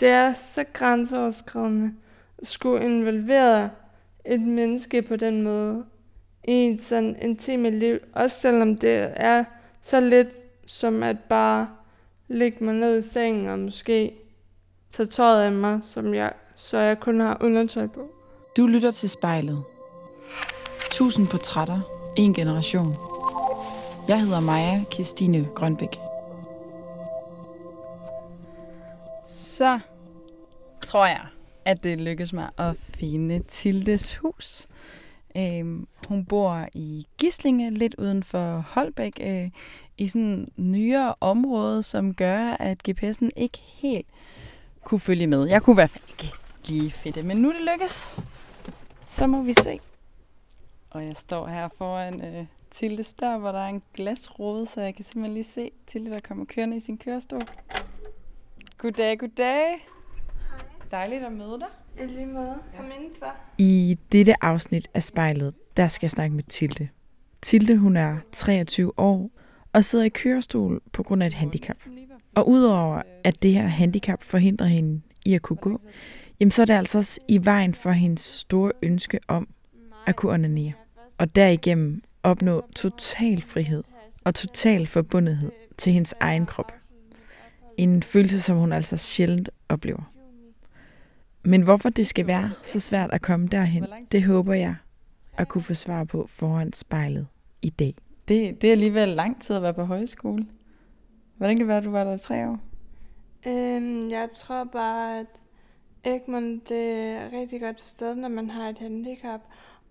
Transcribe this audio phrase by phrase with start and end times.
[0.00, 1.92] Det er så grænseoverskridende
[2.38, 3.70] at skulle involvere
[4.24, 5.84] et menneske på den måde
[6.48, 9.44] i et sådan intimt liv, også selvom det er
[9.82, 10.28] så lidt
[10.66, 11.68] som at bare
[12.28, 14.12] lægge mig ned i sengen og måske
[14.92, 18.10] tage tøjet af mig, som jeg, så jeg kun har undertøj på.
[18.56, 19.62] Du lytter til spejlet.
[20.90, 21.80] Tusind portrætter,
[22.16, 22.94] en generation.
[24.08, 26.05] Jeg hedder Maja Kirstine Grønbæk.
[29.26, 29.80] Så
[30.80, 31.26] tror jeg,
[31.64, 34.68] at det lykkes mig at finde Tildes hus.
[35.36, 39.50] Øhm, hun bor i Gislinge, lidt uden for Holbæk, øh,
[39.98, 44.06] i sådan nyere område, som gør, at GPS'en ikke helt
[44.84, 45.46] kunne følge med.
[45.46, 46.32] Jeg kunne i hvert fald ikke
[46.66, 48.20] lige fedt men nu det lykkes.
[49.02, 49.80] Så må vi se.
[50.90, 54.94] Og jeg står her foran øh, Tildes dør, hvor der er en glasrude, så jeg
[54.94, 57.42] kan simpelthen lige se Tilde, der kommer kørende i sin kørestol.
[58.78, 59.86] Goddag, goddag.
[60.48, 60.58] Hej.
[60.90, 62.04] Dejligt at møde dig.
[62.04, 62.54] I lige måde.
[62.76, 63.34] Kom indenfor.
[63.58, 66.88] I dette afsnit af spejlet, der skal jeg snakke med Tilde.
[67.42, 69.30] Tilde, hun er 23 år
[69.72, 71.76] og sidder i kørestol på grund af et handicap.
[72.34, 75.80] Og udover at det her handicap forhindrer hende i at kunne gå,
[76.40, 79.48] jamen så er det altså også i vejen for hendes store ønske om
[80.06, 80.72] at kunne onanere.
[81.18, 83.84] Og derigennem opnå total frihed
[84.24, 86.72] og total forbundethed til hendes egen krop.
[87.78, 90.12] En følelse, som hun altså sjældent oplever.
[91.42, 94.74] Men hvorfor det skal være så svært at komme derhen, det håber jeg
[95.36, 97.26] at kunne få svar på foran spejlet
[97.62, 97.94] i dag.
[98.28, 100.46] Det, det er alligevel lang tid at være på højskole.
[101.36, 102.58] Hvordan kan det være, at du var der i tre år?
[103.46, 105.26] Øhm, jeg tror bare, at
[106.04, 109.40] Egmont det er et rigtig godt sted, når man har et handicap.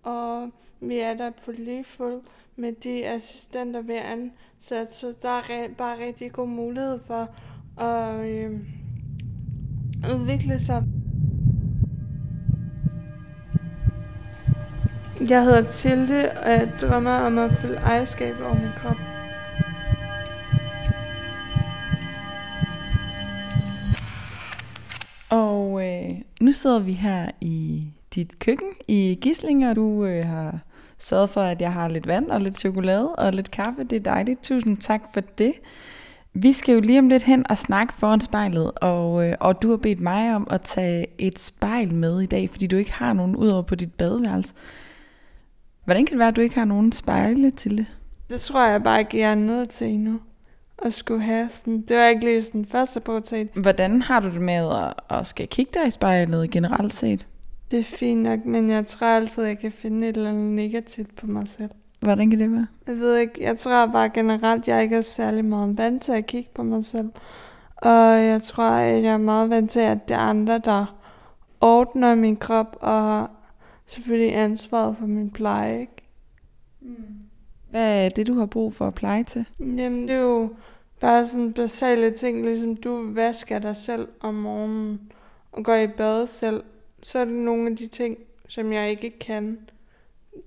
[0.02, 2.20] Og vi er der på lige fod
[2.56, 7.34] med de assistenter, vi er ansat, så der er bare rigtig god mulighed for
[7.80, 8.50] at øh,
[10.14, 10.84] udvikle sig.
[15.28, 18.96] Jeg hedder Tilde, og jeg drømmer om at følge ejerskab over min krop.
[25.30, 26.10] Og øh,
[26.40, 30.58] nu sidder vi her i dit køkken i Gisling, og du øh, har
[30.98, 33.84] sørget for, at jeg har lidt vand og lidt chokolade og lidt kaffe.
[33.84, 34.42] Det er dejligt.
[34.42, 35.52] Tusind tak for det.
[36.38, 39.70] Vi skal jo lige om lidt hen og snakke foran spejlet, og, øh, og du
[39.70, 43.12] har bedt mig om at tage et spejl med i dag, fordi du ikke har
[43.12, 44.54] nogen udover på dit badeværelse.
[45.84, 47.86] Hvordan kan det være, at du ikke har nogen spejle til det?
[48.30, 50.20] Det tror jeg bare ikke, jeg er nødt til endnu.
[50.78, 51.82] At skulle have sådan.
[51.82, 53.48] Det var ikke lige sådan første prioritet.
[53.62, 57.26] Hvordan har du det med at, at skal kigge dig i spejlet generelt set?
[57.70, 60.44] Det er fint nok, men jeg tror altid, at jeg kan finde et eller andet
[60.44, 61.70] negativt på mig selv.
[62.06, 62.66] Hvordan kan det være?
[62.86, 66.26] Jeg ved ikke, jeg tror bare generelt, jeg ikke er særlig meget vant til at
[66.26, 67.10] kigge på mig selv.
[67.76, 70.98] Og jeg tror, at jeg er meget vant til, at det er andre, der
[71.60, 73.30] ordner min krop og har
[73.86, 75.80] selvfølgelig ansvaret for min pleje.
[75.80, 76.08] Ikke?
[76.80, 76.96] Mm.
[77.70, 79.44] Hvad er det, du har brug for at pleje til?
[79.60, 80.50] Jamen, det er jo
[81.00, 85.00] bare sådan basale ting, ligesom du vasker dig selv om morgenen
[85.52, 86.62] og går i bad selv.
[87.02, 88.16] Så er det nogle af de ting,
[88.48, 89.58] som jeg ikke kan.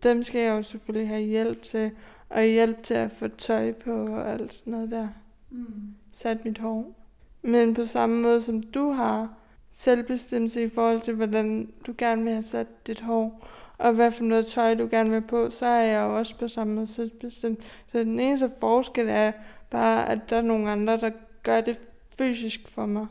[0.04, 1.92] Dem skal jeg jo selvfølgelig have hjælp til,
[2.30, 5.08] og hjælp til at få tøj på og alt sådan noget der.
[5.50, 5.96] Mm.
[6.12, 6.96] Sat mit hår.
[7.42, 9.34] Men på samme måde som du har
[9.72, 14.24] selvbestemmelse i forhold til, hvordan du gerne vil have sat dit hår, og hvad for
[14.24, 17.60] noget tøj du gerne vil på, så er jeg jo også på samme måde selvbestemt.
[17.92, 19.32] Så den eneste forskel er
[19.70, 21.12] bare, at der er nogle andre, der
[21.44, 21.80] gør det
[22.18, 23.08] fysisk for mig.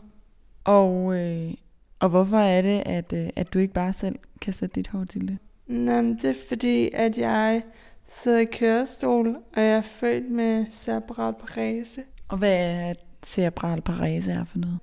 [0.64, 1.54] Og, øh,
[1.98, 5.04] og hvorfor er det, at, øh, at du ikke bare selv kan sætte dit hår
[5.04, 5.38] til det?
[5.68, 7.62] Nå, det er fordi, at jeg
[8.06, 12.02] sidder i kørestol, og jeg er født med cerebral parese.
[12.28, 14.78] Og hvad er cerebral parese er for noget?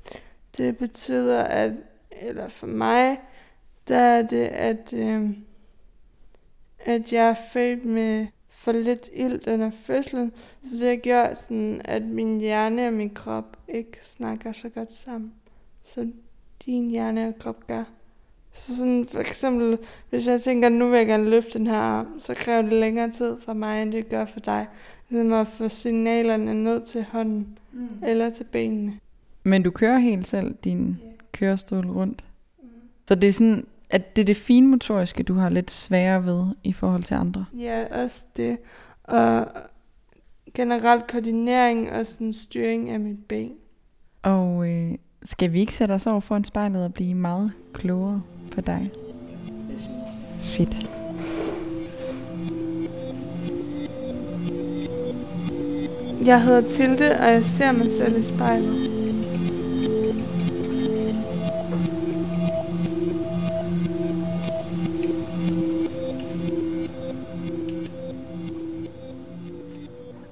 [0.57, 1.73] Det betyder, at,
[2.11, 3.17] eller for mig,
[3.87, 5.29] der er det, at, øh,
[6.79, 10.31] at jeg er født med for lidt ild under fødslen,
[10.63, 14.95] så det har gjort sådan, at min hjerne og min krop ikke snakker så godt
[14.95, 15.33] sammen,
[15.83, 16.13] som
[16.65, 17.83] din hjerne og krop gør.
[18.55, 19.77] Så sådan for eksempel,
[20.09, 23.11] hvis jeg tænker, nu vil jeg gerne løfte den her arm, så kræver det længere
[23.11, 24.67] tid for mig, end det gør for dig.
[25.09, 27.87] Ligesom at få signalerne ned til hånden mm.
[28.03, 28.99] eller til benene.
[29.43, 31.13] Men du kører helt selv din yeah.
[31.31, 32.23] kørestol rundt.
[32.61, 32.67] Mm.
[33.07, 36.73] Så det er sådan, at det er det finmotoriske, du har lidt sværere ved i
[36.73, 37.45] forhold til andre.
[37.57, 38.57] Ja, også det.
[39.03, 39.47] Og
[40.53, 43.51] generelt koordinering og sådan styring af mit ben.
[44.23, 44.91] Og øh,
[45.23, 48.91] skal vi ikke sætte os over foran spejlet og blive meget klogere på dig.
[50.43, 50.89] Fedt.
[56.25, 58.91] Jeg hedder Tilde, og jeg ser mig selv i spejlet.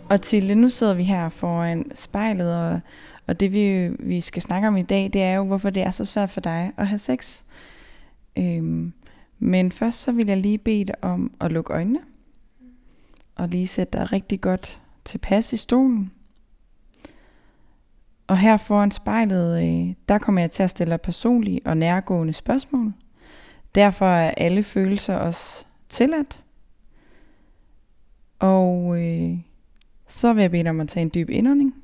[0.09, 2.79] Og til nu sidder vi her foran spejlet, og,
[3.27, 5.91] og det vi, vi skal snakke om i dag, det er jo, hvorfor det er
[5.91, 7.41] så svært for dig at have sex.
[8.37, 8.93] Øhm,
[9.39, 11.99] men først så vil jeg lige bede dig om at lukke øjnene,
[13.35, 16.11] og lige sætte dig rigtig godt tilpas i stolen.
[18.27, 22.93] Og her foran spejlet, øh, der kommer jeg til at stille personlige og nærgående spørgsmål.
[23.75, 26.43] Derfor er alle følelser også tilladt.
[28.39, 29.37] Og øh,
[30.07, 31.82] så vil jeg bede dig om at tage en dyb indånding.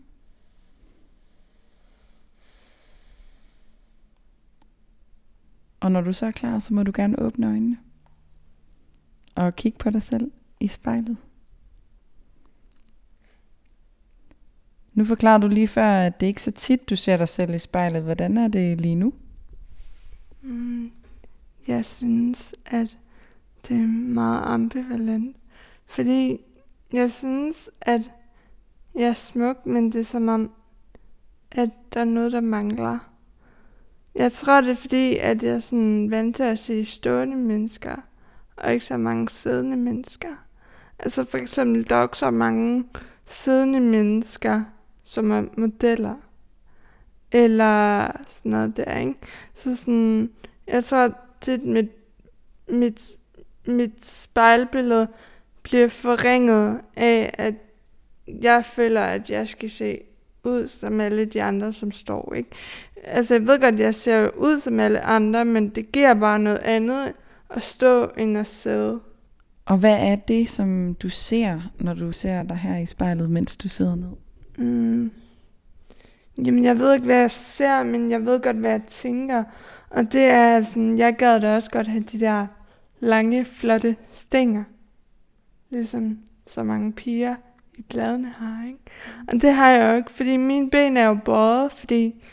[5.80, 7.78] Og når du så er klar, så må du gerne åbne øjnene.
[9.36, 11.18] Og kigge på dig selv i spejlet.
[14.94, 17.54] Nu forklarer du lige før, at det ikke er så tit, du ser dig selv
[17.54, 18.04] i spejlet.
[18.04, 19.14] Hvordan er det lige nu?
[20.42, 20.92] Mm,
[21.68, 22.98] jeg synes, at
[23.68, 25.38] det er meget ambivalent.
[25.86, 26.40] Fordi
[26.94, 28.12] jeg synes, at
[28.96, 30.52] jeg er smuk, men det er som om,
[31.52, 33.00] at der er noget, der mangler.
[34.20, 37.96] Jeg tror, det er fordi, at jeg er sådan vant til at se stående mennesker,
[38.58, 40.46] og ikke så mange siddende mennesker.
[41.00, 42.86] Altså for eksempel, der er ikke så mange
[43.26, 44.64] siddende mennesker,
[45.04, 46.16] som er modeller.
[47.32, 49.16] Eller sådan noget der, ikke?
[49.54, 50.32] Så sådan,
[50.68, 51.14] jeg tror,
[51.46, 51.92] det mit,
[52.70, 53.02] mit,
[53.68, 55.08] mit spejlbillede
[55.64, 57.54] bliver forringet af, at
[58.28, 60.02] jeg føler, at jeg skal se
[60.50, 62.50] ud som alle de andre, som står, ikke?
[63.04, 66.40] Altså, jeg ved godt, at jeg ser ud som alle andre, men det giver bare
[66.40, 67.14] noget andet
[67.50, 69.00] at stå end at sidde.
[69.66, 73.58] Og hvad er det, som du ser, når du ser dig her i spejlet, mens
[73.58, 74.12] du sidder ned?
[74.58, 75.12] Mm.
[76.38, 79.44] Jamen, jeg ved ikke, hvad jeg ser, men jeg ved godt, hvad jeg tænker.
[79.90, 82.48] Og det er sådan, jeg gad da også godt have de der
[83.00, 84.64] lange, flotte stænger.
[85.70, 87.36] Ligesom så mange piger
[87.80, 88.80] i bladene her, ikke?
[89.28, 92.24] Og det har jeg jo ikke, fordi mine ben er jo båret, fordi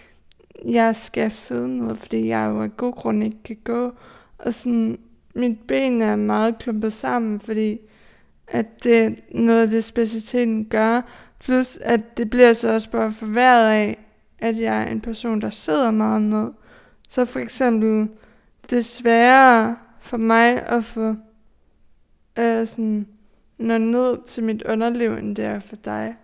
[0.64, 3.92] jeg skal sidde ned, fordi jeg jo af god grund ikke kan gå.
[4.38, 4.98] Og sådan,
[5.34, 7.78] mit ben er meget klumpet sammen, fordi
[8.48, 11.02] at det er noget af det specialiteten gør.
[11.38, 13.98] Plus at det bliver så også bare forværret af,
[14.38, 16.52] at jeg er en person, der sidder meget ned.
[17.08, 18.08] Så for eksempel,
[18.70, 21.14] det er sværere for mig at få
[22.38, 23.06] øh, sådan,
[23.58, 26.14] nå ned til mit underliv, end det er for dig.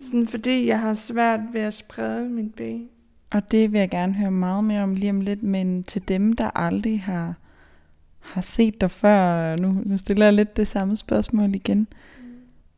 [0.00, 2.88] Sådan fordi jeg har svært ved at sprede min ben.
[3.30, 6.32] Og det vil jeg gerne høre meget mere om lige om lidt, men til dem,
[6.32, 7.34] der aldrig har,
[8.20, 11.86] har set dig før, nu, nu stiller jeg lidt det samme spørgsmål igen.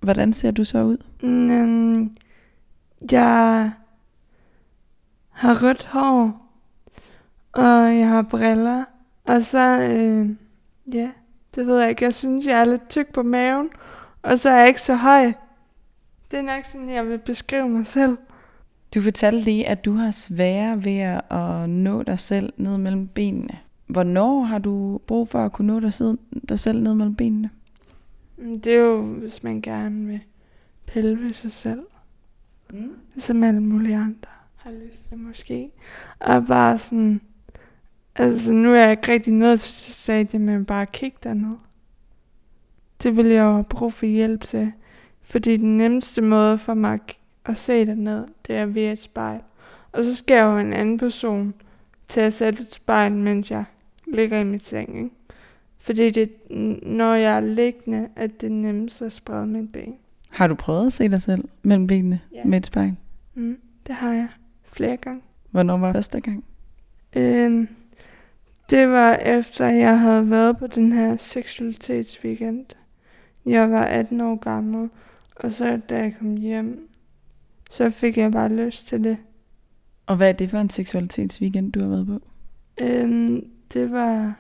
[0.01, 0.97] Hvordan ser du så ud?
[1.23, 2.17] Mm,
[3.11, 3.73] jeg
[5.31, 6.51] har rødt hår,
[7.53, 8.85] og jeg har briller,
[9.25, 10.29] og så, øh,
[10.95, 11.11] ja,
[11.55, 13.69] det ved jeg ikke, jeg synes, jeg er lidt tyk på maven,
[14.23, 15.33] og så er jeg ikke så høj.
[16.31, 18.17] Det er nok sådan, jeg vil beskrive mig selv.
[18.95, 20.99] Du fortalte lige, at du har svære ved
[21.31, 23.59] at nå dig selv ned mellem benene.
[23.87, 25.93] Hvornår har du brug for at kunne nå dig,
[26.49, 27.51] dig selv ned mellem benene?
[28.37, 30.21] Mm, det er jo, hvis man gerne vil
[30.87, 31.83] pille ved sig selv.
[32.73, 32.91] Mm.
[33.19, 35.71] Som alle mulige andre har lyst til måske.
[36.19, 37.21] Og bare sådan,
[38.17, 41.57] altså nu er jeg ikke rigtig nødt til at sige det, men bare kigge derned.
[43.03, 44.73] Det vil jeg jo have brug for hjælp til.
[45.23, 46.99] Fordi den nemmeste måde for mig
[47.45, 49.41] at se derned, det er ved et spejl.
[49.93, 51.55] Og så skal jeg jo en anden person
[52.09, 53.65] til at sætte et spejl, mens jeg
[54.07, 54.97] ligger i mit seng.
[54.97, 55.11] Ikke?
[55.79, 56.33] Fordi det,
[56.83, 59.95] når jeg er liggende, at det er nemmest at sprede mit ben.
[60.31, 62.45] Har du prøvet at se dig selv mellem benene ja.
[62.45, 62.97] med et spejl?
[63.35, 64.29] Mm, det har jeg
[64.63, 65.21] flere gange.
[65.51, 66.45] Hvornår var første gang?
[67.17, 67.69] Øhm,
[68.71, 72.67] det var efter, jeg havde været på den her seksualitetsweekend.
[73.47, 74.91] Jeg var 18 år gammel,
[75.37, 76.89] og så da jeg kom hjem,
[77.71, 79.17] så fik jeg bare lyst til det.
[80.07, 82.21] Og hvad er det for en seksualitetsweekend, du har været på?
[82.81, 84.35] Øhm, det var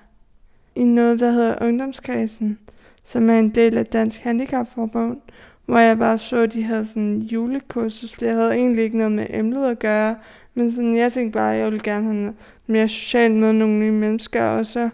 [0.74, 2.58] i noget, der hedder Ungdomskredsen,
[3.04, 5.20] som er en del af Dansk Handicapforbund,
[5.66, 8.12] hvor jeg bare så, at de havde sådan en julekursus.
[8.12, 10.16] Det havde egentlig ikke noget med emnet at gøre,
[10.54, 13.78] men sådan, jeg tænkte bare, at jeg ville gerne have noget mere socialt med nogle
[13.78, 14.88] nye mennesker, og så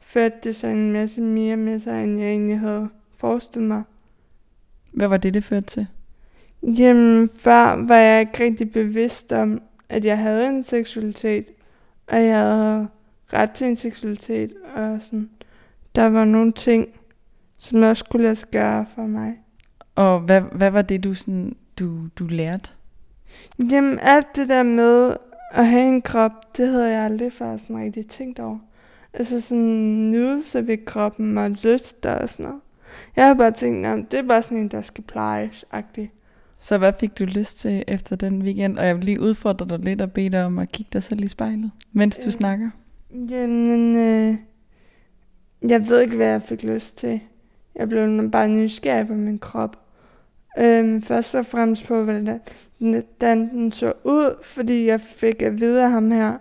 [0.00, 3.82] førte det så en masse mere med sig, end jeg egentlig havde forestillet mig.
[4.92, 5.86] Hvad var det, det førte til?
[6.62, 11.46] Jamen, før var jeg ikke rigtig bevidst om, at jeg havde en seksualitet,
[12.06, 12.88] og jeg havde
[13.32, 15.30] ret til en seksualitet, og sådan,
[15.94, 16.88] der var nogle ting,
[17.58, 19.43] som også skulle lade sig gøre for mig.
[19.94, 22.70] Og hvad, hvad var det, du, sådan, du, du lærte?
[23.70, 25.16] Jamen, alt det der med
[25.52, 28.58] at have en krop, det havde jeg aldrig før sådan rigtig tænkt over.
[29.12, 32.60] Altså sådan nydelse ved kroppen og lyst og sådan noget.
[33.16, 36.06] Jeg har bare tænkt, at det er bare sådan en, der skal plejes -agtig.
[36.60, 38.78] Så hvad fik du lyst til efter den weekend?
[38.78, 41.24] Og jeg vil lige udfordre dig lidt og bede dig om at kigge dig selv
[41.24, 42.32] i spejlet, mens du Øh.
[42.32, 42.70] snakker.
[43.10, 44.36] Jamen, øh,
[45.70, 47.20] jeg ved ikke, hvad jeg fik lyst til.
[47.76, 49.83] Jeg blev bare nysgerrig på min krop.
[50.58, 52.40] Øhm, først og fremmest på, hvordan
[53.20, 56.36] den, så ud, fordi jeg fik at vide af ham her,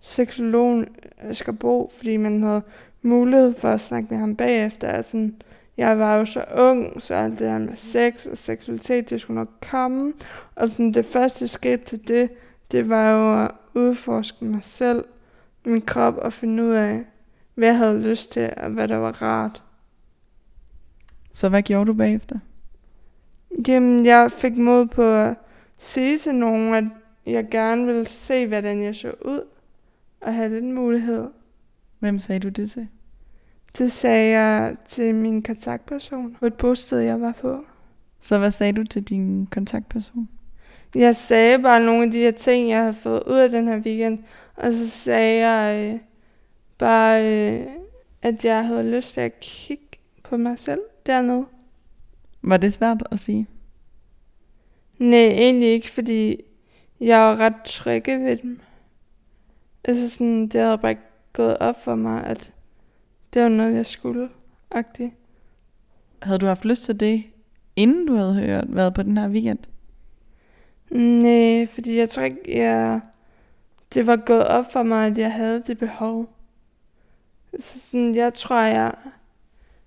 [0.00, 0.88] seksologen
[1.32, 2.62] skal bo, fordi man havde
[3.02, 4.88] mulighed for at snakke med ham bagefter.
[4.88, 5.30] Altså,
[5.76, 9.40] jeg var jo så ung, så alt det her med sex og seksualitet, det skulle
[9.40, 10.12] nok komme.
[10.54, 12.30] Og sådan, det første skridt til det,
[12.72, 15.04] det var jo at udforske mig selv,
[15.64, 17.02] min krop og finde ud af,
[17.54, 19.62] hvad jeg havde lyst til, og hvad der var rart.
[21.32, 22.38] Så hvad gjorde du bagefter?
[23.68, 25.34] Jamen, jeg fik mod på at
[25.78, 26.84] sige til nogen, at
[27.26, 29.40] jeg gerne ville se, hvordan jeg så ud,
[30.20, 31.28] og have den mulighed.
[31.98, 32.88] Hvem sagde du det til?
[33.78, 37.64] Det sagde jeg til min kontaktperson på et bosted, jeg var på.
[38.20, 40.28] Så hvad sagde du til din kontaktperson?
[40.94, 43.78] Jeg sagde bare nogle af de her ting, jeg havde fået ud af den her
[43.78, 44.18] weekend,
[44.56, 46.00] og så sagde jeg øh,
[46.78, 47.66] bare, øh,
[48.22, 51.44] at jeg havde lyst til at kigge på mig selv dernede.
[52.42, 53.46] Var det svært at sige?
[54.98, 56.42] Nej, egentlig ikke, fordi
[57.00, 58.60] jeg var ret trygge ved dem.
[59.84, 62.54] Altså sådan, det havde bare ikke gået op for mig, at
[63.34, 64.28] det var noget, jeg skulle.
[64.74, 65.10] -agtigt.
[66.22, 67.24] Havde du haft lyst til det,
[67.76, 69.58] inden du havde hørt, været på den her weekend?
[70.90, 73.00] Nej, fordi jeg tror ikke, jeg...
[73.94, 76.36] det var gået op for mig, at jeg havde det behov.
[77.58, 78.94] Så sådan, jeg tror, jeg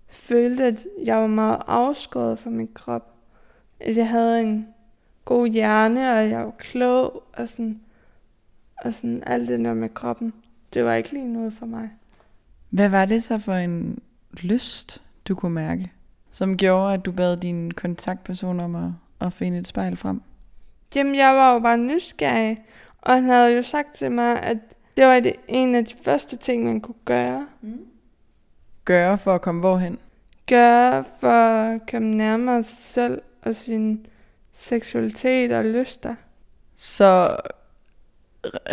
[0.08, 3.12] følte, at jeg var meget afskåret fra min krop.
[3.80, 4.68] At jeg havde en
[5.26, 7.80] god hjerne, og jeg var klog, og sådan,
[8.78, 10.34] og sådan alt det der med kroppen.
[10.74, 11.90] Det var ikke lige noget for mig.
[12.70, 14.00] Hvad var det så for en
[14.34, 15.92] lyst, du kunne mærke,
[16.30, 20.22] som gjorde, at du bad din kontaktperson om at, at finde et spejl frem?
[20.96, 22.64] Jamen, jeg var jo bare nysgerrig,
[23.02, 24.58] og han havde jo sagt til mig, at
[24.98, 27.48] det var det en af de første ting, man kunne gøre.
[28.86, 30.00] Gøre for at komme hvorhen?
[30.48, 34.06] gøre for at komme nærmere sig selv og sin
[34.54, 36.16] seksualitet og lyster?
[36.76, 37.38] Så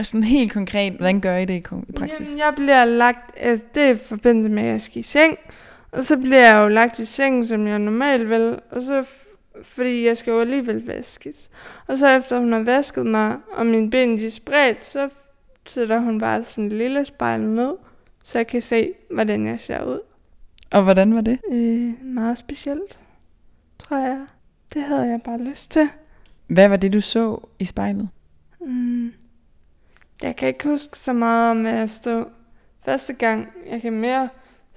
[0.02, 2.28] sådan helt konkret, hvordan gør I det i, praksis?
[2.28, 5.38] Jamen, jeg bliver lagt, altså det er i forbindelse med, at jeg skal i seng,
[5.92, 9.06] og så bliver jeg jo lagt i sengen, som jeg normalt vil, og så
[9.62, 11.50] fordi jeg skal jo alligevel vaskes.
[11.86, 15.08] Og så efter hun har vasket mig, og mine ben de er spredt, så
[15.66, 17.72] sætter hun bare sådan en lille spejl ned,
[18.24, 20.00] så jeg kan se, hvordan jeg ser ud.
[20.72, 21.38] Og hvordan var det?
[21.52, 23.00] Øh, meget specielt,
[23.78, 24.26] tror jeg.
[24.74, 25.88] Det havde jeg bare lyst til.
[26.46, 28.08] Hvad var det, du så i spejlet?
[28.60, 29.12] Mm.
[30.22, 32.24] Jeg kan ikke huske så meget om, hvad jeg stod
[32.84, 33.48] første gang.
[33.70, 34.28] Jeg kan mere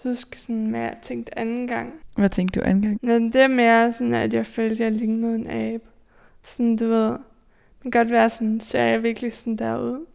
[0.04, 1.94] huske, sådan, hvad jeg tænkte anden gang.
[2.16, 3.00] Hvad tænkte du anden gang?
[3.04, 5.84] Men det er mere sådan, at jeg følte, at jeg lignede en abe.
[6.44, 10.06] Sådan, du ved, det kan godt være sådan, ser jeg virkelig sådan derud.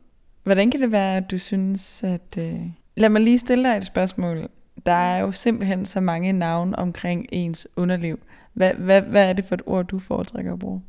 [0.42, 2.38] Hvordan kan det være, at du synes, at...
[2.38, 2.60] Øh...
[2.96, 4.48] Lad mig lige stille dig et spørgsmål.
[4.86, 8.18] Der er jo simpelthen så mange navne omkring ens underliv.
[8.52, 10.82] Hvad, hvad, hvad er det for et ord, du foretrækker at bruge?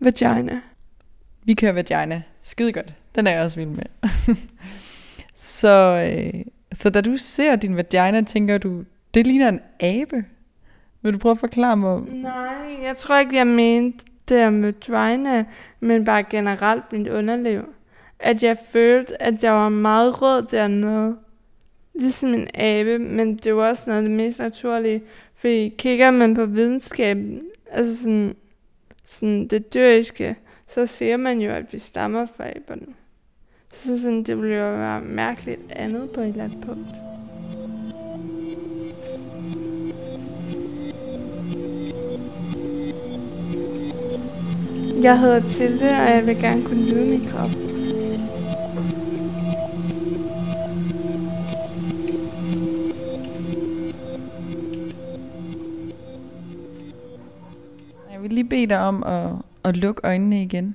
[0.00, 0.60] Vagina.
[1.44, 2.22] Vi kører vagina.
[2.42, 2.94] Skide godt.
[3.14, 3.84] Den er jeg også vild med.
[5.34, 8.84] så, øh, så da du ser din vagina, tænker du,
[9.14, 10.24] det ligner en abe?
[11.02, 12.00] Vil du prøve at forklare mig?
[12.00, 15.44] Nej, jeg tror ikke, jeg mente det med vagina,
[15.80, 17.74] men bare generelt mit underliv.
[18.18, 21.16] At jeg følte, at jeg var meget rød dernede.
[21.94, 25.02] Ligesom en abe, men det var også noget af det mest naturlige.
[25.34, 28.34] Fordi kigger man på videnskaben, altså sådan,
[29.04, 30.36] sådan det dyriske,
[30.68, 32.86] så ser man jo, at vi stammer fra aberne.
[33.72, 36.86] Så sådan, det ville jo være mærkeligt andet på et eller andet punkt.
[45.02, 47.71] Jeg hedder Tilde, og jeg vil gerne kunne lyde min krop.
[58.42, 59.32] Lige bede dig om at,
[59.64, 60.74] at lukke øjnene igen,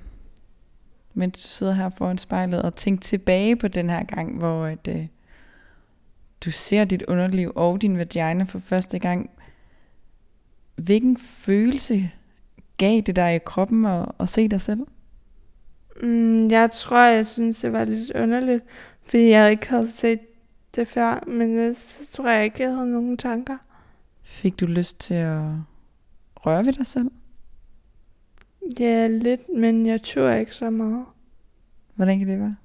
[1.13, 4.87] mens du sidder her foran spejlet og tænke tilbage på den her gang, hvor at,
[4.87, 5.07] øh,
[6.45, 9.29] du ser dit underliv og din vagina for første gang.
[10.75, 12.11] Hvilken følelse
[12.77, 14.79] gav det dig i kroppen at, at se dig selv?
[16.01, 18.63] Mm, jeg tror, jeg synes, det var lidt underligt,
[19.03, 20.19] fordi jeg ikke havde set
[20.75, 23.57] det før, men så tror jeg ikke, jeg havde nogen tanker.
[24.23, 25.41] Fik du lyst til at
[26.35, 27.11] røre ved dig selv?
[28.79, 31.05] Ja, lidt, men jeg turde ikke så meget.
[31.95, 32.55] Hvordan kan det være?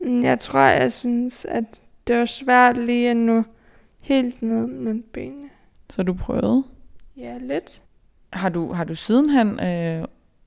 [0.00, 1.64] Mm, Jeg tror, jeg synes, at
[2.06, 3.42] det var svært lige at nå
[4.00, 5.48] helt ned med benene.
[5.90, 6.64] Så du prøvede?
[7.16, 7.82] Ja, lidt.
[8.32, 10.04] Har du, har du sidenhen øh,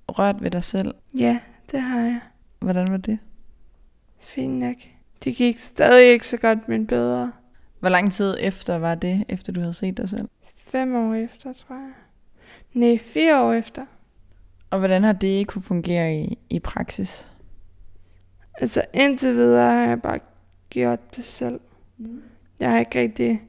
[0.09, 0.93] rørt ved dig selv?
[1.15, 1.39] Ja,
[1.71, 2.19] det har jeg.
[2.59, 3.19] Hvordan var det?
[4.19, 4.75] Fint nok.
[5.24, 7.31] Det gik stadig ikke så godt, men bedre.
[7.79, 10.29] Hvor lang tid efter var det, efter du havde set dig selv?
[10.55, 11.91] Fem år efter, tror jeg.
[12.74, 13.86] Nej, fire år efter.
[14.69, 17.33] Og hvordan har det kunne fungere i, i praksis?
[18.61, 20.19] Altså indtil videre har jeg bare
[20.69, 21.59] gjort det selv.
[21.97, 22.21] Mm.
[22.59, 23.41] Jeg har ikke rigtig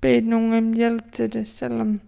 [0.00, 2.00] bedt nogen om hjælp til det, selvom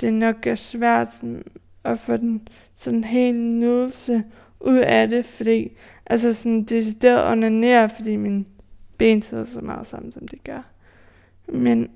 [0.00, 1.44] det nok er svært sådan,
[1.84, 4.24] at få den sådan helt nydelse
[4.60, 5.76] ud af det, fordi
[6.06, 8.46] altså sådan decideret onanere, fordi min
[8.98, 10.62] ben sidder så meget sammen, som det gør.
[11.48, 11.90] Men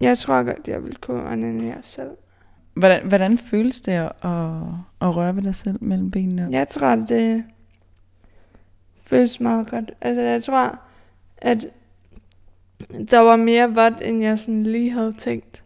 [0.00, 2.10] jeg tror godt, jeg vil kunne onanere selv.
[2.80, 4.30] Hvordan, hvordan føles det at, at,
[5.00, 6.48] at røre ved dig selv mellem benene?
[6.50, 7.44] Jeg tror, det
[9.02, 9.90] føles meget godt.
[10.00, 10.78] Altså, jeg tror,
[11.38, 11.66] at
[13.10, 15.64] der var mere vådt, end jeg sådan lige havde tænkt.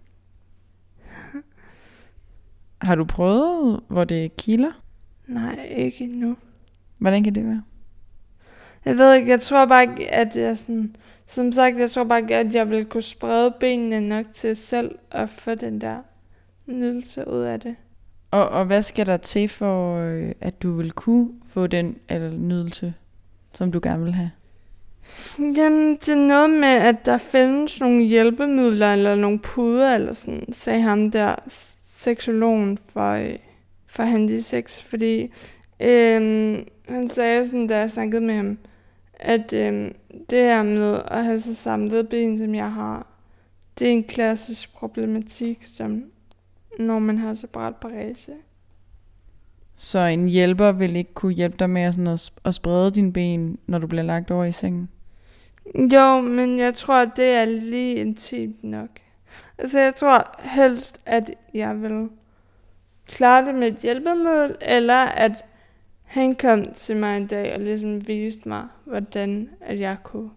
[2.81, 4.83] Har du prøvet, hvor det kilder?
[5.27, 6.37] Nej, ikke endnu.
[6.99, 7.63] Hvordan kan det være?
[8.85, 10.97] Jeg ved ikke, jeg tror bare ikke, at jeg sådan...
[11.27, 14.99] Som sagt, jeg tror bare ikke, at jeg ville kunne sprede benene nok til selv
[15.11, 16.03] at få den der
[16.67, 17.77] nydelse ud af det.
[18.31, 22.31] Og, og hvad skal der til for, øh, at du vil kunne få den eller
[22.31, 22.95] nydelse,
[23.55, 24.31] som du gerne vil have?
[25.39, 30.53] Jamen, det er noget med, at der findes nogle hjælpemidler, eller nogle puder, eller sådan,
[30.53, 31.35] sagde ham der,
[31.83, 33.37] seksologen for, øh,
[33.87, 35.21] for handisex, fordi
[35.81, 38.59] øhm, han sagde sådan, da jeg snakkede med ham,
[39.15, 39.95] at øhm,
[40.31, 43.07] det her med at have så samlet ben, som jeg har,
[43.79, 46.05] det er en klassisk problematik, som
[46.79, 48.33] når man har separat parese.
[49.77, 53.59] Så en hjælper vil ikke kunne hjælpe dig med sådan at, at sprede dine ben,
[53.67, 54.89] når du bliver lagt over i sengen?
[55.77, 58.89] Jo, men jeg tror, at det er lige intimt nok.
[59.59, 62.09] Altså, jeg tror helst, at jeg vil
[63.07, 65.45] klare det med et hjælpemiddel, eller at
[66.03, 70.31] han kom til mig en dag og ligesom viste mig, hvordan at jeg kunne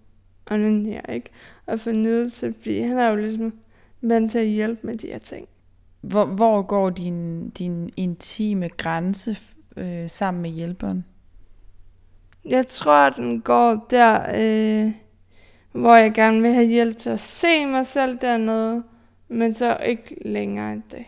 [0.52, 1.30] onanere, ikke?
[1.66, 3.54] Og få nydelse, fordi han er jo ligesom
[4.02, 5.48] vant til at hjælpe med de her ting.
[6.02, 9.38] Hvor, hvor går din, din intime grænse
[9.78, 11.06] øh, sammen med hjælperen?
[12.46, 14.92] Jeg tror, den går der, øh,
[15.72, 18.84] hvor jeg gerne vil have hjælp til at se mig selv dernede,
[19.28, 21.06] men så ikke længere end det.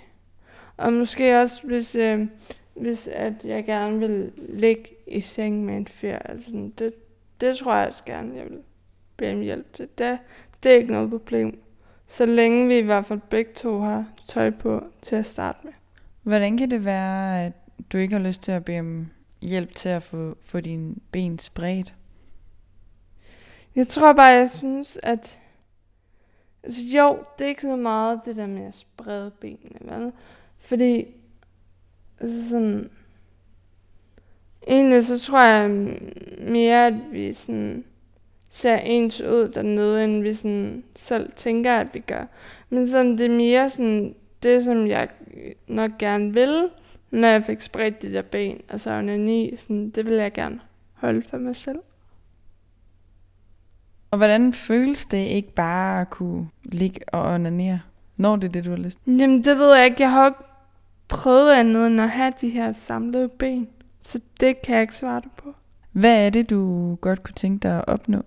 [0.78, 2.28] Og måske også, hvis, øh,
[2.74, 6.16] hvis at jeg gerne vil ligge i seng med en fyr.
[6.16, 6.94] Altså, det,
[7.42, 8.60] det tror jeg også gerne, jeg vil
[9.18, 9.88] bede om hjælp til.
[9.98, 10.18] Det,
[10.64, 11.60] det er ikke noget problem.
[12.10, 15.74] Så længe vi i hvert fald begge to har tøj på til at starte med.
[16.24, 17.54] Hvordan kan det være, at
[17.92, 19.08] du ikke har lyst til at bede om
[19.42, 21.96] hjælp til at få, få dine ben spredt?
[23.76, 25.40] Jeg tror bare, jeg synes, at...
[26.64, 30.12] Altså jo, det er ikke så meget det der med at sprede benene, vel?
[30.58, 31.06] Fordi,
[32.20, 32.90] altså sådan...
[34.68, 35.70] Egentlig så tror jeg
[36.42, 37.86] mere, at vi sådan
[38.50, 42.26] ser ens ud dernede, end vi sådan selv tænker, at vi gør.
[42.70, 45.08] Men sådan, det er mere sådan, det som jeg
[45.68, 46.70] nok gerne vil,
[47.12, 50.60] når jeg fik spredt de der ben, altså onani, sådan, det vil jeg gerne
[50.94, 51.80] holde for mig selv.
[54.12, 57.80] Og hvordan føles det ikke bare at kunne ligge og onanere,
[58.18, 60.02] når det er det, du har lyst Jamen, det ved jeg ikke.
[60.02, 60.40] Jeg har ikke
[61.08, 63.68] prøvet andet end at have de her samlede ben.
[64.04, 65.54] Så det kan jeg ikke svare dig på.
[65.92, 68.22] Hvad er det, du godt kunne tænke dig at opnå?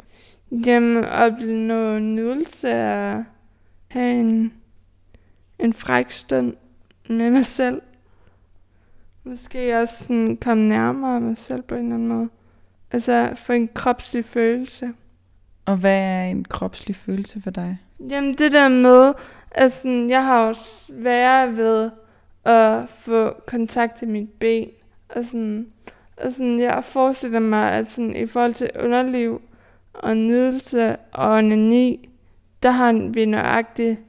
[0.53, 3.25] Jamen, opnå nydelse af
[3.89, 4.53] have en,
[5.59, 6.55] en fræk stund
[7.09, 7.83] med mig selv.
[9.25, 12.29] Måske også sådan komme nærmere mig selv på en eller anden måde.
[12.91, 14.93] Altså få en kropslig følelse.
[15.65, 17.79] Og hvad er en kropslig følelse for dig?
[18.11, 19.13] Jamen det der med,
[19.51, 21.91] at sådan, jeg har også svært ved
[22.45, 24.69] at få kontakt til mit ben.
[25.09, 25.67] Og sådan,
[26.17, 29.43] og sådan, jeg forestiller mig, at sådan, i forhold til underliv
[29.95, 32.09] og nydelse og onani,
[32.63, 34.01] der har vi nøjagtigt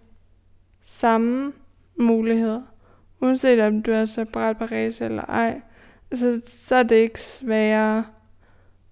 [0.81, 1.53] samme
[1.99, 2.61] muligheder.
[3.21, 5.61] Uanset om du er separat parese eller ej,
[6.11, 8.03] altså, så er det ikke sværere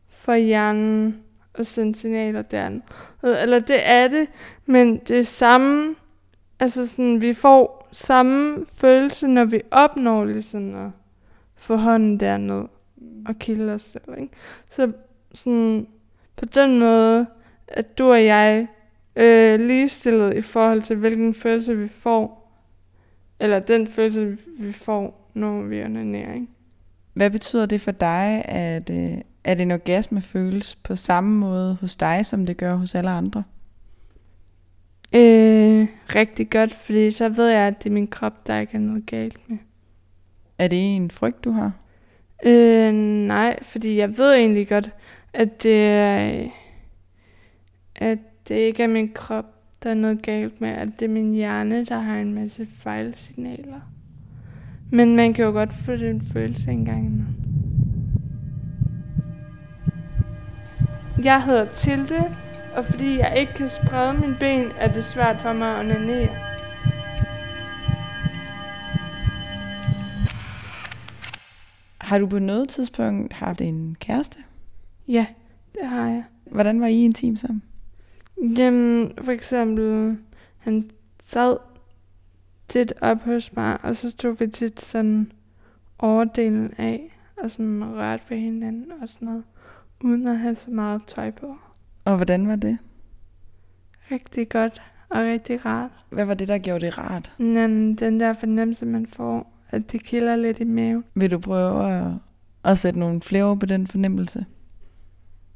[0.07, 1.23] for hjernen
[1.55, 2.81] at sende signaler derinde.
[3.23, 4.27] Eller det er det,
[4.65, 5.95] men det er samme,
[6.59, 10.91] altså sådan, vi får samme følelse, når vi opnår ligesom at
[11.55, 12.65] få hånden derned
[13.25, 14.17] og kilde os selv.
[14.17, 14.33] Ikke?
[14.69, 14.91] Så
[15.33, 15.87] sådan,
[16.41, 17.25] på den måde,
[17.67, 18.67] at du og jeg
[19.15, 22.51] øh, ligestillet i forhold til, hvilken følelse vi får,
[23.39, 26.33] eller den følelse, vi får, når vi onanerer.
[26.33, 26.47] Ikke?
[27.13, 31.95] Hvad betyder det for dig, at, øh, at en orgasme føles på samme måde hos
[31.95, 33.43] dig, som det gør hos alle andre?
[35.15, 38.79] Øh, rigtig godt, fordi så ved jeg, at det er min krop, der ikke er
[38.79, 39.57] noget galt med.
[40.57, 41.71] Er det en frygt, du har?
[42.45, 42.93] Øh,
[43.27, 44.91] nej, fordi jeg ved egentlig godt,
[45.33, 46.49] at det er,
[47.95, 48.17] at
[48.47, 49.45] det ikke er min krop,
[49.83, 53.79] der er noget galt med, at det er min hjerne, der har en masse fejlsignaler.
[54.89, 57.35] Men man kan jo godt få den følelse engang imellem.
[61.23, 62.35] Jeg hedder Tilde,
[62.75, 66.35] og fordi jeg ikke kan sprede mine ben, er det svært for mig at onanere.
[71.97, 74.39] Har du på noget tidspunkt haft en kæreste?
[75.07, 75.25] Ja,
[75.73, 76.23] det har jeg.
[76.51, 77.63] Hvordan var I intim sammen?
[78.57, 80.17] Jamen, for eksempel,
[80.57, 80.89] han
[81.23, 81.57] sad
[82.67, 85.31] tit op hos mig, og så stod vi tit sådan
[85.99, 89.43] overdelen af, og sådan rørte ved hinanden og sådan noget,
[90.03, 91.55] uden at have så meget tøj på.
[92.05, 92.77] Og hvordan var det?
[94.11, 95.91] Rigtig godt og rigtig rart.
[96.09, 97.33] Hvad var det, der gjorde det rart?
[97.37, 101.03] Men den der fornemmelse, man får, at det kilder lidt i maven.
[101.15, 102.11] Vil du prøve at,
[102.63, 104.45] at sætte nogle flere ord på den fornemmelse?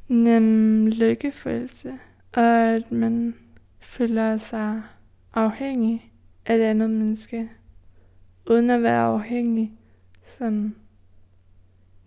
[0.07, 1.93] Nem lykkefølelse,
[2.33, 3.35] og at man
[3.79, 4.81] føler sig
[5.33, 6.11] afhængig
[6.45, 7.49] af et andet menneske,
[8.49, 9.71] uden at være afhængig
[10.25, 10.75] sådan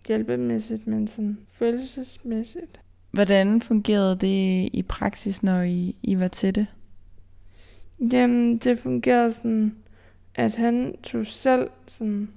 [0.07, 2.81] hjælpemæssigt, men sådan følelsesmæssigt.
[3.11, 6.67] Hvordan fungerede det i praksis, når I, I var til det?
[8.11, 9.75] Jamen, det fungerede sådan,
[10.35, 12.29] at han tog selv sådan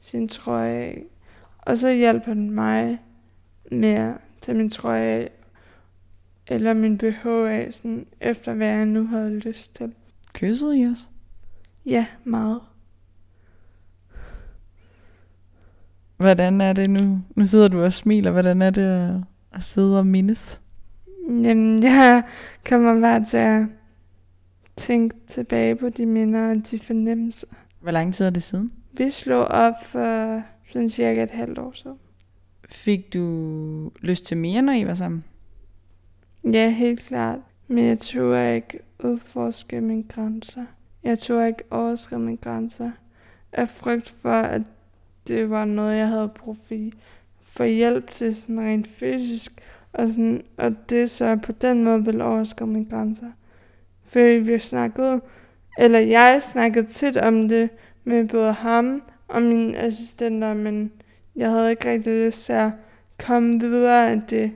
[0.00, 1.04] sin trøje af,
[1.58, 2.98] og så hjalp han mig
[3.70, 4.14] med at
[4.46, 5.30] tage min trøje af,
[6.46, 9.92] eller min BH af, sådan, efter hvad jeg nu havde lyst til.
[10.32, 11.10] Kyssede I os?
[11.86, 12.60] Ja, meget.
[16.16, 17.20] Hvordan er det nu?
[17.36, 18.30] Nu sidder du og smiler.
[18.30, 19.14] Hvordan er det at,
[19.52, 20.60] at sidde og mindes?
[21.28, 22.22] Jamen, jeg
[22.68, 23.66] kommer bare til at
[24.76, 27.46] tænke tilbage på de minder og de fornemmelser.
[27.80, 28.70] Hvor lang tid er det siden?
[28.92, 31.96] Vi slog op for sådan cirka et halvt år siden.
[32.68, 35.24] Fik du lyst til mere, når I var sammen?
[36.52, 37.38] Ja, helt klart.
[37.68, 40.64] Men jeg turde ikke udforske mine grænser.
[41.04, 42.90] Jeg turde ikke overskride mine grænser.
[43.52, 44.62] Af frygt for, at
[45.28, 46.74] det var noget, jeg havde brug for,
[47.42, 49.52] for hjælp til sådan rent fysisk.
[49.92, 53.30] Og, sådan, og det så på den måde ville overskride mine grænser.
[54.04, 55.20] For vi snakkede,
[55.78, 57.70] eller jeg snakkede tit om det
[58.04, 60.92] med både ham og mine assistenter, men
[61.36, 62.70] jeg havde ikke rigtig lyst til at
[63.18, 64.52] komme videre af det,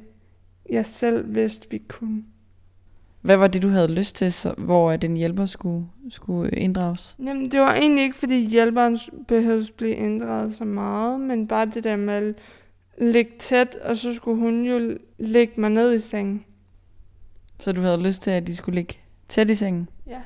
[0.71, 2.23] jeg selv vidste, vi kunne.
[3.21, 7.17] Hvad var det, du havde lyst til, så, hvor den hjælper skulle, skulle inddrages?
[7.19, 11.67] Jamen, det var egentlig ikke, fordi hjælperen behøvede at blive inddraget så meget, men bare
[11.67, 12.35] det der med at
[12.99, 16.45] ligge tæt, og så skulle hun jo lægge mig ned i sengen.
[17.61, 18.95] Så du havde lyst til, at de skulle ligge
[19.29, 19.89] tæt i sengen?
[20.07, 20.21] Ja.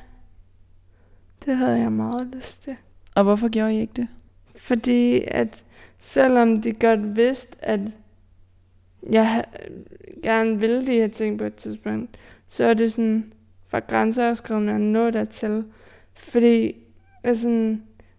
[1.45, 2.77] Det havde jeg meget lyst til.
[3.15, 4.09] Og hvorfor gjorde I ikke det?
[4.57, 5.65] Fordi at
[6.05, 7.81] selvom de godt vidste, at
[9.11, 9.45] jeg
[10.23, 12.17] gerne ville de her ting på et tidspunkt,
[12.49, 13.33] så er det sådan
[13.69, 15.65] for grænseoverskridende at nå dertil.
[16.15, 16.77] Fordi
[17.23, 17.77] altså,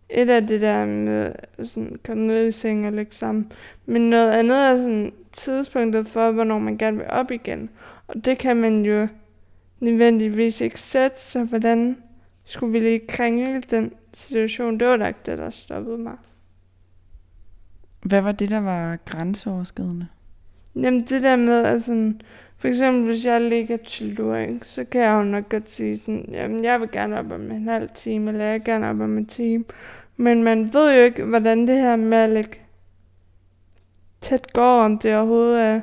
[0.10, 1.32] et af det der med
[1.63, 3.52] sådan, komme ned i seng og lægge sammen,
[3.86, 7.69] men noget andet er sådan tidspunktet for, hvornår man gerne vil op igen.
[8.08, 9.08] Og det kan man jo
[9.80, 11.98] nødvendigvis ikke sætte, så hvordan
[12.45, 14.80] skulle vi lige kringle den situation?
[14.80, 16.15] Det var da ikke det, der stoppede mig.
[18.06, 20.08] Hvad var det, der var grænseoverskridende?
[20.76, 22.22] Jamen det der med, at sådan,
[22.58, 26.26] for eksempel hvis jeg ligger til luring, så kan jeg jo nok godt sige sådan,
[26.32, 29.18] jamen jeg vil gerne op om en halv time, eller jeg vil gerne op om
[29.18, 29.63] en time.
[30.18, 32.60] Men man ved jo ikke, hvordan det her med at ligge
[34.22, 35.82] tæt går, om det overhovedet er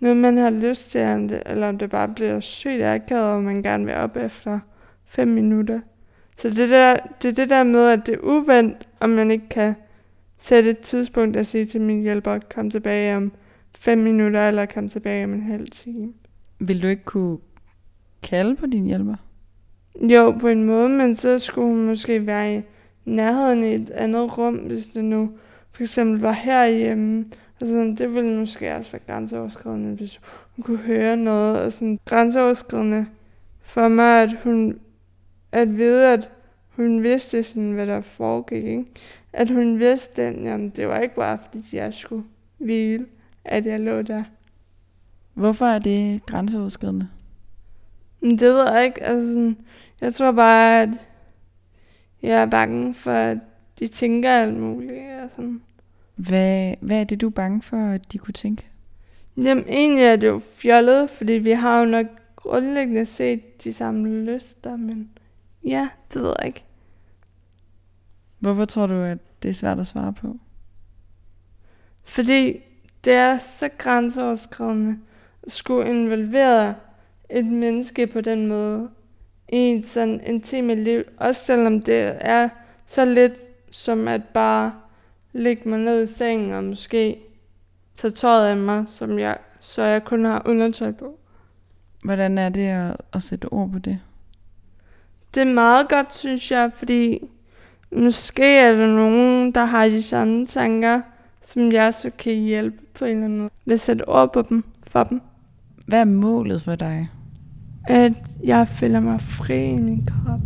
[0.00, 3.62] noget, man har lyst til, det, eller om det bare bliver sygt akavet, og man
[3.62, 4.58] gerne vil op efter
[5.06, 5.80] fem minutter.
[6.36, 9.48] Så det, der, det er det der med, at det er uvendt, om man ikke
[9.48, 9.74] kan
[10.38, 13.32] sætte et tidspunkt at sige til min hjælper, komme tilbage om
[13.78, 16.12] fem minutter, eller komme tilbage om en halv time.
[16.58, 17.38] Vil du ikke kunne
[18.22, 19.14] kalde på din hjælper?
[20.00, 22.62] Jo, på en måde, men så skulle hun måske være i
[23.04, 25.30] nærheden i et andet rum, hvis det nu
[25.72, 27.24] for eksempel var herhjemme.
[27.60, 30.20] Og sådan, det ville måske også være grænseoverskridende, hvis
[30.56, 31.60] hun kunne høre noget.
[31.60, 33.06] Og sådan grænseoverskridende
[33.62, 34.78] for mig, at hun
[35.52, 36.28] at vide, at
[36.68, 38.64] hun vidste, sådan, hvad der foregik.
[38.64, 38.84] Ikke?
[39.36, 42.24] At hun vidste, at jamen, det var ikke bare, fordi jeg skulle
[42.58, 43.06] hvile,
[43.44, 44.24] at jeg lå der.
[45.34, 47.08] Hvorfor er det grænseoverskridende?
[48.20, 49.02] Men det ved jeg ikke.
[49.02, 49.54] Altså,
[50.00, 50.88] jeg tror bare, at
[52.22, 53.38] jeg er bange for, at
[53.78, 55.22] de tænker alt muligt.
[55.22, 55.62] Og sådan.
[56.14, 58.66] Hvad, hvad er det, du er bange for, at de kunne tænke?
[59.36, 64.24] Jamen, egentlig er det jo fjollet, fordi vi har jo nok grundlæggende set de samme
[64.24, 65.10] lyster, men
[65.64, 66.64] ja, det ved jeg ikke.
[68.38, 70.36] Hvorfor tror du, at det er svært at svare på?
[72.04, 72.60] Fordi
[73.04, 74.98] det er så grænseoverskridende
[75.42, 76.74] at skulle involvere
[77.30, 78.88] et menneske på den måde
[79.48, 82.48] i et sådan intime liv, også selvom det er
[82.86, 83.32] så lidt
[83.70, 84.72] som at bare
[85.32, 87.18] lægge mig ned i sengen og måske
[87.96, 91.18] tage tøjet af mig, som jeg, så jeg kun har undertøj på.
[92.04, 94.00] Hvordan er det at, at sætte ord på det?
[95.34, 97.30] Det er meget godt, synes jeg, fordi
[97.92, 101.00] måske er der nogen, der har de samme tanker,
[101.46, 103.50] som jeg så kan hjælpe på en eller anden måde.
[103.64, 105.20] Ved at sætte ord på dem for dem.
[105.86, 107.08] Hvad er målet for dig?
[107.88, 108.12] At
[108.44, 110.40] jeg føler mig fri i min krop.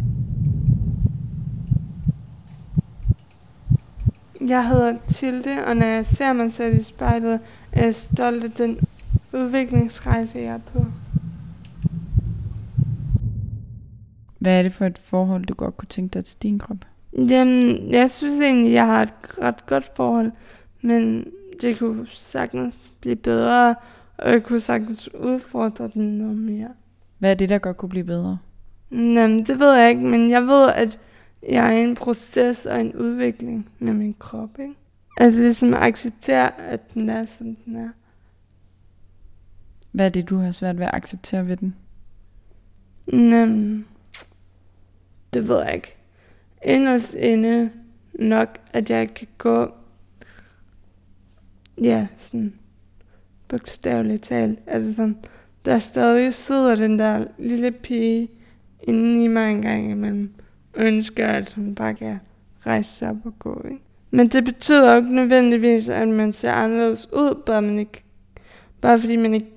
[4.49, 7.41] Jeg hedder Tilde, og når jeg ser mig selv i spejlet,
[7.73, 8.79] er jeg stolt af den
[9.33, 10.85] udviklingsrejse, jeg er på.
[14.39, 16.77] Hvad er det for et forhold, du godt kunne tænke dig til din krop?
[17.13, 20.33] Jamen, jeg synes egentlig, jeg har et ret godt forhold,
[20.83, 21.27] men
[21.61, 23.75] det kunne sagtens blive bedre,
[24.19, 26.69] og jeg kunne sagtens udfordre den noget mere.
[27.19, 28.39] Hvad er det, der godt kunne blive bedre?
[28.91, 31.01] Jamen, det ved jeg ikke, men jeg ved, at
[31.49, 34.75] jeg er i en proces og en udvikling med min krop, ikke?
[35.17, 37.89] Altså ligesom acceptere, at den er, som den er.
[39.93, 41.77] Hvad er det, du har svært ved at acceptere ved den?
[43.13, 43.87] Jamen,
[45.33, 46.00] det ved jeg ikke.
[46.65, 47.71] Inderst inde
[48.15, 49.71] nok, at jeg kan gå,
[51.83, 52.55] ja, sådan
[53.49, 54.59] bogstaveligt talt.
[54.67, 55.17] Altså sådan,
[55.65, 58.29] der stadig sidder den der lille pige
[58.83, 60.33] inden i mig en gang imellem,
[60.75, 62.19] ønsker, at hun bare kan
[62.67, 63.83] rejse sig op og gå, ikke?
[64.11, 68.05] Men det betyder jo ikke nødvendigvis, at man ser anderledes ud, bare, man ikke,
[68.81, 69.51] bare fordi man ikke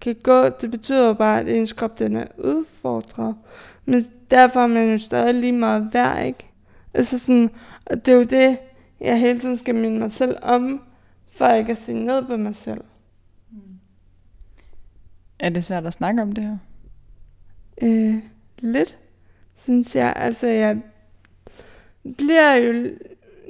[0.00, 0.48] kan gå.
[0.48, 3.34] Det betyder jo bare, at ens krop den er udfordret.
[3.84, 6.50] Men derfor er man jo stadig lige meget værd, ikke?
[6.94, 7.50] Altså sådan,
[7.86, 8.58] og det er jo det,
[9.00, 10.82] jeg hele tiden skal minde mig selv om,
[11.28, 12.84] for ikke at se ned på mig selv.
[15.38, 16.58] Er det svært at snakke om det her?
[17.82, 18.14] Øh,
[18.58, 18.98] lidt,
[19.56, 20.12] synes jeg.
[20.16, 20.82] Altså, jeg
[22.16, 22.90] bliver jo...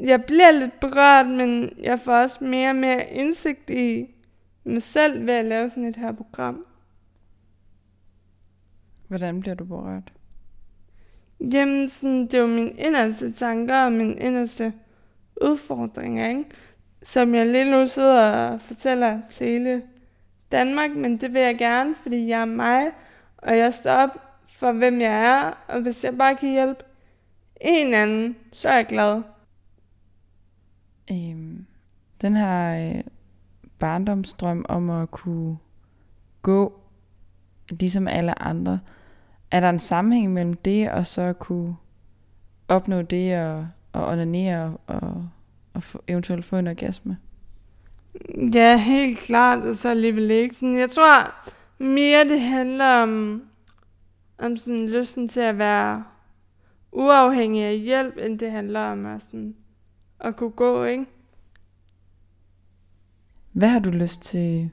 [0.02, 4.14] Jeg bliver lidt berørt, men jeg får også mere og mere indsigt i
[4.64, 6.64] mig selv ved at lave sådan et her program.
[9.08, 10.12] Hvordan bliver du berørt?
[11.50, 14.72] Jamen, sådan, det er jo mine inderste tanker og mine inderste
[15.42, 16.44] udfordringer, ikke?
[17.02, 19.82] Som jeg lige nu sidder og fortæller til hele
[20.52, 22.90] Danmark, men det vil jeg gerne, fordi jeg er mig,
[23.38, 24.10] og jeg står op
[24.48, 26.84] for, hvem jeg er, og hvis jeg bare kan hjælpe
[27.60, 29.22] en anden, så er jeg glad.
[31.10, 31.66] Øhm,
[32.20, 33.04] den her øh,
[33.78, 35.58] barndomsdrøm om at kunne
[36.42, 36.80] gå
[37.70, 38.80] ligesom alle andre,
[39.52, 41.76] er der en sammenhæng mellem det og så at kunne
[42.68, 45.28] opnå det og, og onanere og,
[45.74, 47.18] og få, eventuelt få en orgasme?
[48.54, 50.54] Ja, helt klart, og så alligevel ikke.
[50.54, 51.34] Sådan, jeg tror
[51.78, 53.42] mere, det handler om,
[54.38, 56.04] om sådan lysten til at være
[56.92, 59.54] uafhængig af hjælp, end det handler om at, sådan,
[60.20, 61.06] at kunne gå, ikke?
[63.52, 64.70] Hvad har du lyst til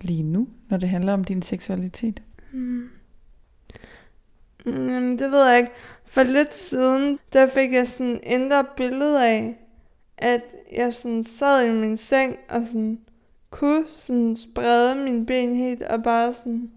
[0.00, 2.22] lige nu, når det handler om din seksualitet?
[2.52, 2.88] Mm.
[4.64, 5.72] Mm, det ved jeg ikke.
[6.04, 9.58] For lidt siden, der fik jeg sådan ændret billede af,
[10.18, 13.00] at jeg sådan sad i min seng og sådan
[13.50, 16.70] kunne sådan sprede mine ben helt og bare sådan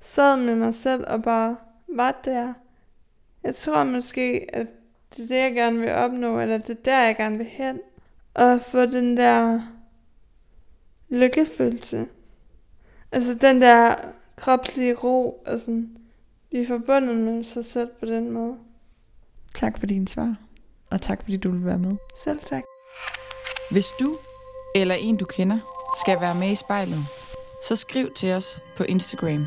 [0.00, 1.56] sad med mig selv og bare
[1.88, 2.52] var der.
[3.42, 4.66] Jeg tror måske, at
[5.16, 7.80] det er det, jeg gerne vil opnå, eller det er der, jeg gerne vil hen.
[8.34, 9.60] Og få den der
[11.08, 12.06] lykkefølelse.
[13.12, 13.94] Altså den der
[14.36, 15.96] kropslige ro, og sådan
[16.54, 18.56] blive forbundet med sig selv på den måde.
[19.54, 20.36] Tak for din svar,
[20.90, 21.96] og tak fordi du vil være med.
[22.24, 22.62] Selv tak.
[23.70, 24.16] Hvis du
[24.74, 25.58] eller en du kender
[26.00, 26.98] skal være med i spejlet,
[27.68, 29.46] så skriv til os på Instagram